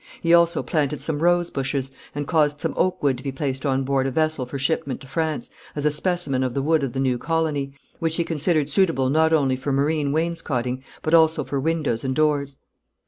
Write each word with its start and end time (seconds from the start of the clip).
He 0.19 0.33
also 0.33 0.63
planted 0.63 0.99
some 0.99 1.19
rose 1.21 1.51
bushes, 1.51 1.91
and 2.15 2.25
caused 2.27 2.59
some 2.59 2.73
oak 2.75 3.03
wood 3.03 3.19
to 3.19 3.23
be 3.23 3.31
placed 3.31 3.67
on 3.67 3.83
board 3.83 4.07
a 4.07 4.11
vessel 4.11 4.47
for 4.47 4.57
shipment 4.57 4.99
to 5.01 5.05
France, 5.07 5.51
as 5.75 5.85
a 5.85 5.91
specimen 5.91 6.41
of 6.41 6.55
the 6.55 6.63
wood 6.63 6.81
of 6.81 6.93
the 6.93 6.99
new 6.99 7.19
colony, 7.19 7.75
which 7.99 8.15
he 8.15 8.23
considered 8.23 8.67
suitable 8.67 9.11
not 9.11 9.31
only 9.31 9.55
for 9.55 9.71
marine 9.71 10.11
wainscoting, 10.11 10.83
but 11.03 11.13
also 11.13 11.43
for 11.43 11.59
windows 11.59 12.03
and 12.03 12.15
doors. 12.15 12.57